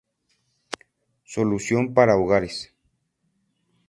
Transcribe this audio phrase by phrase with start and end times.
[1.33, 2.57] Solución para hogares.